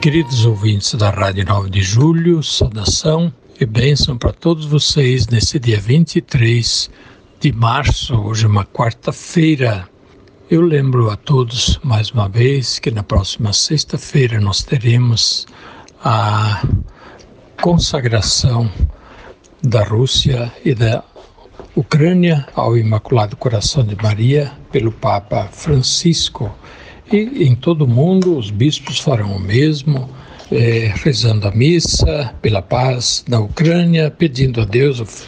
Queridos 0.00 0.46
ouvintes 0.46 0.94
da 0.94 1.10
Rádio 1.10 1.44
9 1.44 1.68
de 1.68 1.82
Julho, 1.82 2.42
saudação 2.42 3.30
e 3.60 3.66
bênção 3.66 4.16
para 4.16 4.32
todos 4.32 4.64
vocês 4.64 5.26
nesse 5.26 5.58
dia 5.58 5.78
23 5.78 6.90
de 7.38 7.52
março, 7.52 8.14
hoje 8.14 8.46
é 8.46 8.48
uma 8.48 8.64
quarta-feira. 8.64 9.86
Eu 10.50 10.62
lembro 10.62 11.10
a 11.10 11.16
todos 11.16 11.78
mais 11.84 12.10
uma 12.12 12.30
vez 12.30 12.78
que 12.78 12.90
na 12.90 13.02
próxima 13.02 13.52
sexta-feira 13.52 14.40
nós 14.40 14.62
teremos 14.62 15.46
a 16.02 16.66
consagração 17.60 18.72
da 19.62 19.84
Rússia 19.84 20.50
e 20.64 20.74
da 20.74 21.04
Ucrânia 21.76 22.48
ao 22.54 22.74
Imaculado 22.74 23.36
Coração 23.36 23.84
de 23.84 24.02
Maria 24.02 24.50
pelo 24.72 24.92
Papa 24.92 25.50
Francisco. 25.52 26.50
E 27.12 27.44
em 27.44 27.56
todo 27.56 27.82
o 27.82 27.88
mundo 27.88 28.38
os 28.38 28.50
bispos 28.50 29.00
farão 29.00 29.34
o 29.34 29.40
mesmo 29.40 30.08
é, 30.50 30.92
rezando 31.02 31.48
a 31.48 31.50
missa 31.50 32.32
pela 32.40 32.62
paz 32.62 33.24
na 33.28 33.40
Ucrânia, 33.40 34.10
pedindo 34.10 34.60
a 34.60 34.64
Deus 34.64 35.26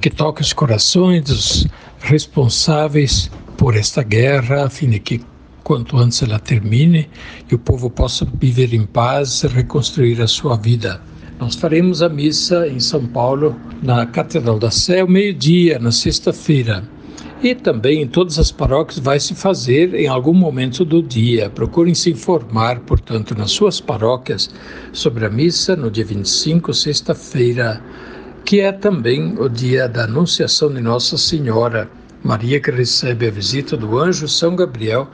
que 0.00 0.08
toque 0.08 0.40
os 0.40 0.54
corações 0.54 1.24
dos 1.24 1.66
responsáveis 2.00 3.30
por 3.58 3.76
esta 3.76 4.02
guerra, 4.02 4.64
a 4.64 4.70
fim 4.70 4.88
de 4.88 4.98
que 4.98 5.20
quanto 5.62 5.98
antes 5.98 6.22
ela 6.22 6.38
termine 6.38 7.06
e 7.50 7.54
o 7.54 7.58
povo 7.58 7.90
possa 7.90 8.26
viver 8.40 8.72
em 8.72 8.86
paz 8.86 9.42
e 9.42 9.46
reconstruir 9.46 10.22
a 10.22 10.26
sua 10.26 10.56
vida. 10.56 11.02
Nós 11.38 11.54
faremos 11.54 12.02
a 12.02 12.08
missa 12.08 12.66
em 12.66 12.80
São 12.80 13.06
Paulo, 13.06 13.54
na 13.82 14.06
Catedral 14.06 14.58
da 14.58 14.70
Sé, 14.70 15.00
ao 15.00 15.08
meio-dia, 15.08 15.78
na 15.78 15.92
sexta-feira. 15.92 16.82
E 17.42 17.54
também 17.54 18.02
em 18.02 18.06
todas 18.06 18.38
as 18.38 18.52
paróquias 18.52 18.98
vai 18.98 19.18
se 19.18 19.34
fazer 19.34 19.94
em 19.94 20.06
algum 20.06 20.34
momento 20.34 20.84
do 20.84 21.02
dia. 21.02 21.48
Procurem 21.48 21.94
se 21.94 22.10
informar, 22.10 22.80
portanto, 22.80 23.34
nas 23.34 23.50
suas 23.50 23.80
paróquias 23.80 24.50
sobre 24.92 25.24
a 25.24 25.30
missa 25.30 25.74
no 25.74 25.90
dia 25.90 26.04
25, 26.04 26.74
sexta-feira, 26.74 27.82
que 28.44 28.60
é 28.60 28.70
também 28.70 29.38
o 29.38 29.48
dia 29.48 29.88
da 29.88 30.04
Anunciação 30.04 30.70
de 30.70 30.82
Nossa 30.82 31.16
Senhora, 31.16 31.90
Maria 32.22 32.60
que 32.60 32.70
recebe 32.70 33.26
a 33.26 33.30
visita 33.30 33.74
do 33.74 33.98
anjo 33.98 34.28
São 34.28 34.54
Gabriel, 34.54 35.08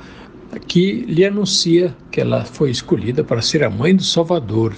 que 0.66 1.04
lhe 1.06 1.24
anuncia 1.24 1.94
que 2.10 2.20
ela 2.20 2.44
foi 2.44 2.72
escolhida 2.72 3.22
para 3.22 3.41
ser 3.41 3.62
a 3.62 3.70
mãe 3.70 3.94
do 3.94 4.02
Salvador. 4.02 4.74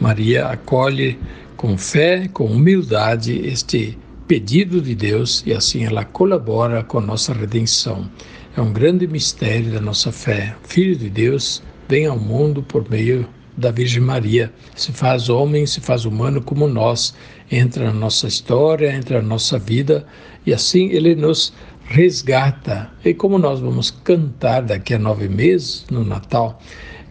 Maria 0.00 0.46
acolhe 0.46 1.18
com 1.56 1.76
fé, 1.76 2.28
com 2.28 2.44
humildade 2.44 3.36
este 3.44 3.98
pedido 4.28 4.82
de 4.82 4.94
Deus 4.94 5.42
e 5.46 5.54
assim 5.54 5.84
ela 5.84 6.04
colabora 6.04 6.84
com 6.84 6.98
a 6.98 7.00
nossa 7.00 7.32
redenção. 7.32 8.08
É 8.54 8.60
um 8.60 8.70
grande 8.70 9.06
mistério 9.06 9.72
da 9.72 9.80
nossa 9.80 10.12
fé. 10.12 10.54
O 10.62 10.68
Filho 10.68 10.94
de 10.94 11.08
Deus 11.08 11.62
vem 11.88 12.04
ao 12.04 12.18
mundo 12.18 12.62
por 12.62 12.88
meio 12.90 13.26
da 13.56 13.70
Virgem 13.70 14.02
Maria, 14.02 14.52
se 14.76 14.92
faz 14.92 15.30
homem, 15.30 15.66
se 15.66 15.80
faz 15.80 16.04
humano 16.04 16.42
como 16.42 16.68
nós, 16.68 17.14
entra 17.50 17.86
na 17.86 17.92
nossa 17.92 18.28
história, 18.28 18.94
entra 18.94 19.20
na 19.22 19.26
nossa 19.26 19.58
vida 19.58 20.06
e 20.46 20.52
assim 20.52 20.90
ele 20.90 21.16
nos 21.16 21.52
resgata. 21.86 22.90
E 23.02 23.14
como 23.14 23.38
nós 23.38 23.60
vamos 23.60 23.90
cantar 23.90 24.60
daqui 24.60 24.92
a 24.92 24.98
nove 24.98 25.26
meses, 25.28 25.86
no 25.90 26.04
Natal, 26.04 26.60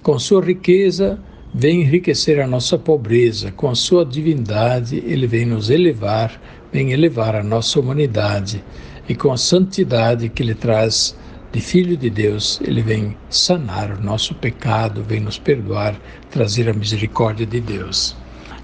com 0.03 0.19
sua 0.19 0.41
riqueza 0.41 1.19
vem 1.53 1.81
enriquecer 1.81 2.39
a 2.39 2.47
nossa 2.47 2.77
pobreza, 2.77 3.51
com 3.51 3.69
a 3.69 3.75
sua 3.75 4.05
divindade 4.05 5.03
ele 5.05 5.27
vem 5.27 5.45
nos 5.45 5.69
elevar 5.69 6.39
vem 6.71 6.91
elevar 6.91 7.35
a 7.35 7.43
nossa 7.43 7.79
humanidade 7.79 8.63
e 9.07 9.15
com 9.15 9.31
a 9.31 9.37
santidade 9.37 10.29
que 10.29 10.43
ele 10.43 10.53
traz 10.53 11.17
de 11.51 11.61
Filho 11.61 11.95
de 11.95 12.09
Deus, 12.09 12.59
ele 12.61 12.81
vem 12.81 13.15
sanar 13.29 13.91
o 13.91 14.03
nosso 14.03 14.35
pecado, 14.35 15.01
vem 15.01 15.21
nos 15.21 15.39
perdoar, 15.39 15.95
trazer 16.29 16.69
a 16.69 16.73
misericórdia 16.73 17.45
de 17.45 17.61
Deus. 17.61 18.15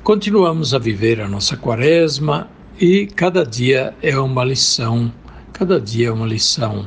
Continuamos 0.03 0.73
a 0.73 0.79
viver 0.79 1.21
a 1.21 1.27
nossa 1.27 1.55
quaresma 1.55 2.49
e 2.79 3.07
cada 3.07 3.45
dia 3.45 3.93
é 4.01 4.17
uma 4.19 4.43
lição, 4.43 5.11
cada 5.53 5.79
dia 5.79 6.09
é 6.09 6.11
uma 6.11 6.27
lição. 6.27 6.85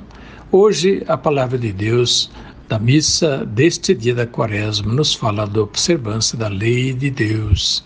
Hoje 0.52 1.02
a 1.08 1.16
palavra 1.16 1.56
de 1.56 1.72
Deus 1.72 2.30
da 2.68 2.78
missa 2.78 3.46
deste 3.46 3.94
dia 3.94 4.14
da 4.14 4.26
quaresma 4.26 4.92
nos 4.92 5.14
fala 5.14 5.46
da 5.46 5.62
observância 5.62 6.36
da 6.36 6.48
lei 6.48 6.92
de 6.92 7.10
Deus. 7.10 7.84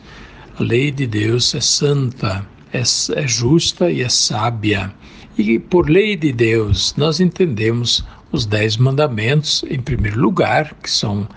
A 0.59 0.63
lei 0.63 0.91
de 0.91 1.07
Deus 1.07 1.55
é 1.55 1.61
santa, 1.61 2.47
é, 2.73 2.81
é 2.81 3.29
justa 3.29 3.91
e 3.91 4.03
é 4.03 4.09
sábia. 4.09 4.93
E 5.37 5.59
por 5.59 5.89
lei 5.89 6.17
de 6.17 6.33
Deus, 6.33 6.95
nós 6.97 7.21
entendemos 7.21 8.05
os 8.33 8.47
dez 8.47 8.77
mandamentos, 8.77 9.65
em 9.69 9.81
primeiro 9.81 10.21
lugar, 10.21 10.75
que 10.83 10.91
são 10.91 11.29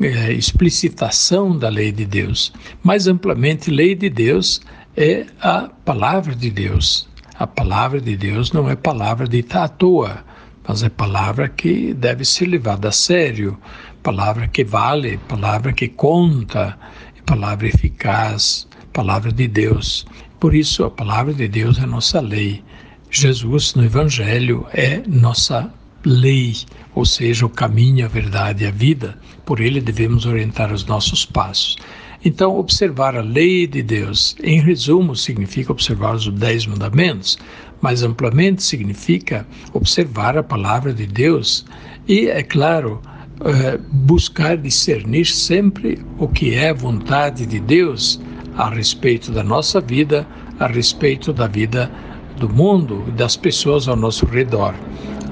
é, 0.00 0.32
explicitação 0.32 1.56
da 1.56 1.68
lei 1.68 1.90
de 1.90 2.04
Deus. 2.04 2.52
Mais 2.82 3.06
amplamente, 3.06 3.70
lei 3.70 3.94
de 3.94 4.08
Deus 4.08 4.60
é 4.96 5.26
a 5.40 5.68
palavra 5.84 6.34
de 6.34 6.50
Deus. 6.50 7.08
A 7.34 7.46
palavra 7.46 8.00
de 8.00 8.16
Deus 8.16 8.52
não 8.52 8.70
é 8.70 8.76
palavra 8.76 9.26
dita 9.26 9.64
à 9.64 9.68
toa, 9.68 10.24
mas 10.66 10.82
é 10.82 10.88
palavra 10.88 11.48
que 11.48 11.92
deve 11.94 12.24
ser 12.24 12.46
levada 12.46 12.88
a 12.88 12.92
sério, 12.92 13.58
palavra 14.02 14.46
que 14.48 14.64
vale, 14.64 15.18
palavra 15.28 15.72
que 15.72 15.88
conta, 15.88 16.78
palavra 17.26 17.68
eficaz, 17.68 18.66
palavra 18.92 19.32
de 19.32 19.48
Deus. 19.48 20.06
Por 20.38 20.54
isso, 20.54 20.84
a 20.84 20.90
palavra 20.90 21.32
de 21.32 21.48
Deus 21.48 21.78
é 21.78 21.86
nossa 21.86 22.20
lei. 22.20 22.62
Jesus, 23.10 23.74
no 23.74 23.84
Evangelho, 23.84 24.66
é 24.72 25.02
nossa 25.06 25.72
lei, 26.04 26.56
ou 26.94 27.04
seja, 27.04 27.46
o 27.46 27.50
caminho, 27.50 28.04
a 28.04 28.08
verdade 28.08 28.64
e 28.64 28.66
a 28.66 28.70
vida. 28.70 29.18
Por 29.44 29.60
ele 29.60 29.80
devemos 29.80 30.26
orientar 30.26 30.72
os 30.72 30.84
nossos 30.84 31.24
passos. 31.24 31.76
Então, 32.24 32.56
observar 32.56 33.16
a 33.16 33.20
lei 33.20 33.66
de 33.66 33.82
Deus, 33.82 34.36
em 34.42 34.60
resumo, 34.60 35.16
significa 35.16 35.72
observar 35.72 36.14
os 36.14 36.28
dez 36.28 36.66
mandamentos, 36.66 37.36
mas 37.80 38.04
amplamente 38.04 38.62
significa 38.62 39.44
observar 39.72 40.38
a 40.38 40.42
palavra 40.42 40.92
de 40.92 41.04
Deus 41.04 41.64
e, 42.06 42.28
é 42.28 42.42
claro, 42.42 43.02
eh, 43.44 43.76
buscar 43.90 44.56
discernir 44.56 45.26
sempre 45.26 46.00
o 46.16 46.28
que 46.28 46.54
é 46.54 46.72
vontade 46.72 47.44
de 47.44 47.58
Deus 47.58 48.20
a 48.56 48.68
respeito 48.70 49.32
da 49.32 49.42
nossa 49.42 49.80
vida, 49.80 50.24
a 50.60 50.68
respeito 50.68 51.32
da 51.32 51.48
vida 51.48 51.90
do 52.36 52.48
mundo 52.48 53.04
e 53.08 53.10
das 53.10 53.36
pessoas 53.36 53.88
ao 53.88 53.96
nosso 53.96 54.26
redor. 54.26 54.74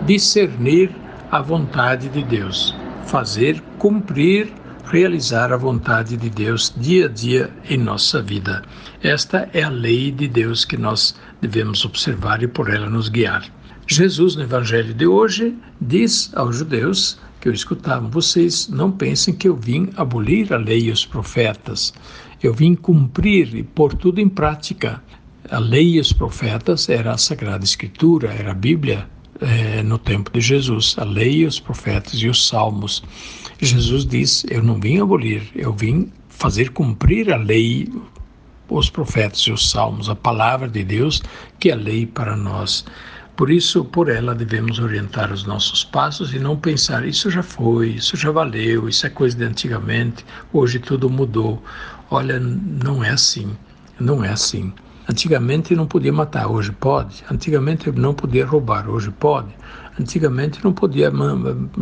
Discernir 0.06 0.90
a 1.30 1.40
vontade 1.40 2.08
de 2.08 2.24
Deus, 2.24 2.74
fazer, 3.06 3.62
cumprir, 3.78 4.52
realizar 4.86 5.52
a 5.52 5.56
vontade 5.56 6.16
de 6.16 6.30
Deus 6.30 6.72
dia 6.76 7.06
a 7.06 7.08
dia 7.08 7.50
em 7.68 7.76
nossa 7.76 8.20
vida. 8.22 8.62
Esta 9.02 9.48
é 9.52 9.62
a 9.62 9.68
lei 9.68 10.10
de 10.10 10.28
Deus 10.28 10.64
que 10.64 10.76
nós 10.76 11.14
devemos 11.40 11.84
observar 11.84 12.42
e 12.42 12.48
por 12.48 12.70
ela 12.70 12.88
nos 12.88 13.08
guiar. 13.08 13.44
Jesus, 13.86 14.36
no 14.36 14.42
Evangelho 14.42 14.94
de 14.94 15.06
hoje, 15.06 15.56
diz 15.80 16.30
aos 16.34 16.56
judeus 16.56 17.18
que 17.40 17.48
eu 17.48 17.52
escutava: 17.52 18.06
Vocês 18.08 18.68
não 18.68 18.92
pensem 18.92 19.34
que 19.34 19.48
eu 19.48 19.56
vim 19.56 19.90
abolir 19.96 20.52
a 20.52 20.56
lei 20.56 20.84
e 20.84 20.90
os 20.90 21.04
profetas. 21.04 21.92
Eu 22.42 22.54
vim 22.54 22.74
cumprir 22.74 23.54
e 23.54 23.62
pôr 23.62 23.94
tudo 23.94 24.20
em 24.20 24.28
prática. 24.28 25.02
A 25.50 25.58
lei 25.58 25.94
e 25.94 26.00
os 26.00 26.12
profetas 26.12 26.88
era 26.88 27.12
a 27.12 27.18
Sagrada 27.18 27.64
Escritura, 27.64 28.32
era 28.32 28.52
a 28.52 28.54
Bíblia 28.54 29.08
é, 29.40 29.82
no 29.82 29.98
tempo 29.98 30.30
de 30.30 30.40
Jesus, 30.40 30.94
a 30.98 31.04
lei, 31.04 31.44
os 31.44 31.58
profetas 31.58 32.14
e 32.14 32.28
os 32.28 32.46
salmos. 32.46 33.02
Jesus 33.60 34.06
diz: 34.06 34.44
Eu 34.50 34.62
não 34.62 34.80
vim 34.80 35.00
abolir, 35.00 35.42
eu 35.54 35.72
vim 35.72 36.10
fazer 36.28 36.70
cumprir 36.70 37.32
a 37.32 37.36
lei, 37.36 37.92
os 38.68 38.88
profetas 38.88 39.40
e 39.40 39.52
os 39.52 39.70
salmos, 39.70 40.08
a 40.08 40.16
palavra 40.16 40.68
de 40.68 40.82
Deus, 40.82 41.22
que 41.58 41.70
é 41.70 41.72
a 41.72 41.76
lei 41.76 42.06
para 42.06 42.36
nós. 42.36 42.84
Por 43.36 43.50
isso, 43.50 43.84
por 43.84 44.08
ela 44.08 44.34
devemos 44.34 44.78
orientar 44.78 45.32
os 45.32 45.44
nossos 45.44 45.84
passos 45.84 46.32
e 46.34 46.38
não 46.38 46.56
pensar: 46.56 47.06
isso 47.06 47.30
já 47.30 47.42
foi, 47.42 47.90
isso 47.90 48.16
já 48.16 48.30
valeu, 48.30 48.88
isso 48.88 49.06
é 49.06 49.10
coisa 49.10 49.36
de 49.36 49.44
antigamente, 49.44 50.24
hoje 50.52 50.78
tudo 50.78 51.10
mudou. 51.10 51.62
Olha, 52.10 52.38
não 52.38 53.04
é 53.04 53.10
assim, 53.10 53.56
não 53.98 54.24
é 54.24 54.30
assim. 54.30 54.72
Antigamente 55.08 55.74
não 55.74 55.86
podia 55.86 56.12
matar, 56.12 56.46
hoje 56.46 56.72
pode. 56.72 57.24
Antigamente 57.30 57.90
não 57.92 58.14
podia 58.14 58.46
roubar, 58.46 58.88
hoje 58.88 59.10
pode. 59.10 59.48
Antigamente 59.98 60.62
não 60.62 60.72
podia 60.72 61.12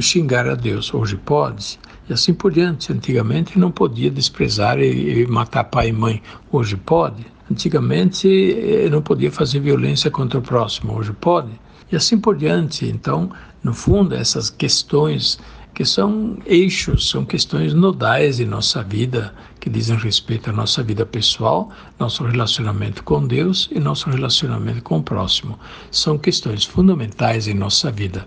xingar 0.00 0.48
a 0.48 0.54
Deus, 0.54 0.92
hoje 0.92 1.16
pode. 1.16 1.78
E 2.08 2.12
assim 2.12 2.32
por 2.32 2.52
diante. 2.52 2.92
Antigamente 2.92 3.58
não 3.58 3.70
podia 3.70 4.10
desprezar 4.10 4.78
e 4.80 5.26
matar 5.26 5.64
pai 5.64 5.88
e 5.88 5.92
mãe, 5.92 6.22
hoje 6.50 6.76
pode. 6.76 7.26
Antigamente 7.50 8.28
eh, 8.28 8.88
não 8.90 9.02
podia 9.02 9.30
fazer 9.30 9.60
violência 9.60 10.10
contra 10.10 10.38
o 10.38 10.42
próximo, 10.42 10.96
hoje 10.98 11.12
pode. 11.12 11.50
E 11.90 11.96
assim 11.96 12.18
por 12.18 12.36
diante. 12.36 12.86
Então, 12.86 13.30
no 13.62 13.72
fundo, 13.72 14.14
essas 14.14 14.50
questões 14.50 15.38
que 15.74 15.84
são 15.84 16.38
eixos, 16.44 17.08
são 17.08 17.24
questões 17.24 17.72
nodais 17.72 18.40
em 18.40 18.44
nossa 18.44 18.82
vida, 18.82 19.34
que 19.60 19.70
dizem 19.70 19.96
respeito 19.96 20.50
à 20.50 20.52
nossa 20.52 20.82
vida 20.82 21.06
pessoal, 21.06 21.70
nosso 21.98 22.24
relacionamento 22.24 23.04
com 23.04 23.26
Deus 23.26 23.68
e 23.72 23.78
nosso 23.78 24.10
relacionamento 24.10 24.82
com 24.82 24.98
o 24.98 25.02
próximo. 25.02 25.58
São 25.90 26.18
questões 26.18 26.64
fundamentais 26.64 27.46
em 27.46 27.54
nossa 27.54 27.90
vida. 27.90 28.26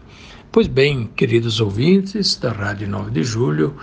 Pois 0.51 0.67
bem, 0.67 1.09
queridos 1.15 1.59
ouvintes 1.59 2.35
da 2.35 2.51
Rádio 2.51 2.87
9 2.87 3.11
de 3.11 3.23
Julho, 3.23 3.75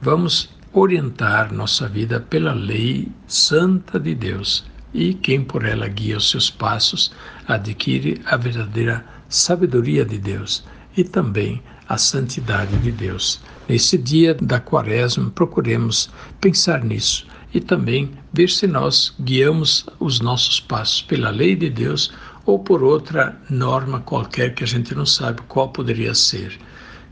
vamos 0.00 0.50
orientar 0.72 1.52
nossa 1.52 1.88
vida 1.88 2.20
pela 2.20 2.52
lei 2.52 3.08
santa 3.26 3.98
de 3.98 4.14
Deus. 4.14 4.64
E 4.92 5.14
quem 5.14 5.42
por 5.42 5.64
ela 5.64 5.88
guia 5.88 6.16
os 6.16 6.30
seus 6.30 6.50
passos 6.50 7.12
adquire 7.46 8.20
a 8.26 8.36
verdadeira 8.36 9.04
sabedoria 9.28 10.04
de 10.04 10.18
Deus 10.18 10.64
e 10.96 11.04
também 11.04 11.62
a 11.88 11.98
santidade 11.98 12.76
de 12.78 12.90
Deus. 12.90 13.40
Nesse 13.68 13.98
dia 13.98 14.34
da 14.34 14.60
Quaresma, 14.60 15.30
procuremos 15.30 16.10
pensar 16.40 16.84
nisso 16.84 17.26
e 17.52 17.60
também 17.60 18.10
ver 18.32 18.50
se 18.50 18.66
nós 18.66 19.14
guiamos 19.20 19.86
os 19.98 20.20
nossos 20.20 20.60
passos 20.60 21.02
pela 21.02 21.30
lei 21.30 21.56
de 21.56 21.70
Deus 21.70 22.12
ou 22.44 22.58
por 22.58 22.82
outra 22.82 23.36
norma 23.50 24.00
qualquer 24.00 24.54
que 24.54 24.62
a 24.62 24.66
gente 24.66 24.94
não 24.94 25.06
sabe 25.06 25.40
qual 25.48 25.68
poderia 25.70 26.14
ser. 26.14 26.58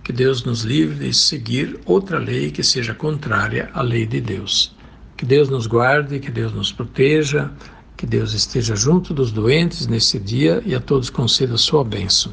Que 0.03 0.13
Deus 0.13 0.45
nos 0.45 0.63
livre 0.63 1.07
de 1.09 1.15
seguir 1.15 1.81
outra 1.87 2.19
lei 2.19 2.51
que 2.51 2.63
seja 2.63 2.95
contrária 2.95 3.71
à 3.73 3.83
lei 3.83 4.07
de 4.07 4.21
Deus. 4.21 4.75
Que 5.17 5.25
Deus 5.25 5.49
nos 5.49 5.67
guarde, 5.67 6.21
que 6.21 6.31
Deus 6.31 6.53
nos 6.53 6.71
proteja, 6.71 7.51
que 7.97 8.07
Deus 8.07 8.35
esteja 8.35 8.77
junto 8.77 9.15
dos 9.15 9.33
doentes 9.33 9.87
nesse 9.87 10.19
dia 10.19 10.63
e 10.67 10.75
a 10.75 10.81
todos 10.81 11.09
conceda 11.09 11.55
a 11.55 11.59
sua 11.59 11.83
bênção. 11.83 12.33